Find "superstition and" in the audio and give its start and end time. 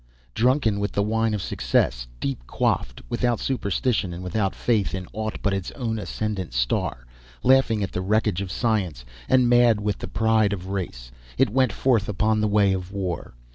3.39-4.23